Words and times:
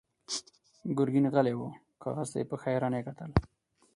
ګرګين 0.97 1.25
غلی 1.33 1.53
و، 1.55 1.61
کاغذ 2.01 2.27
ته 2.31 2.37
يې 2.41 2.45
په 2.49 2.55
حيرانۍ 2.63 3.01
کتل. 3.07 3.31